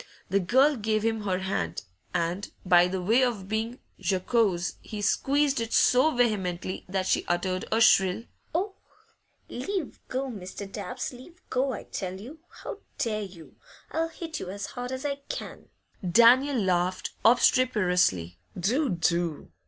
The 0.31 0.39
girl 0.39 0.77
gave 0.77 1.03
him 1.03 1.25
her 1.25 1.37
hand, 1.37 1.83
and, 2.11 2.49
by 2.65 2.87
way 2.87 3.21
of 3.21 3.47
being 3.47 3.77
jocose, 3.99 4.77
he 4.81 4.99
squeezed 4.99 5.61
it 5.61 5.73
so 5.73 6.09
vehemently 6.09 6.85
that 6.89 7.05
she 7.05 7.23
uttered 7.27 7.65
a 7.71 7.79
shrill 7.79 8.23
'Oh!' 8.55 8.73
'Leave 9.47 9.99
go, 10.07 10.27
Mr. 10.27 10.65
Dabbs! 10.65 11.13
Leave 11.13 11.39
go, 11.51 11.73
I 11.73 11.83
tell 11.83 12.19
you! 12.19 12.39
How 12.63 12.79
dare 12.97 13.21
you? 13.21 13.57
I'll 13.91 14.09
hit 14.09 14.39
you 14.39 14.49
as 14.49 14.65
hard 14.73 14.91
as 14.91 15.05
I 15.05 15.17
can!' 15.29 15.67
Daniel 16.01 16.57
laughed 16.57 17.11
obstreperously. 17.23 18.39
'Do! 18.59 18.89
do! 18.89 19.51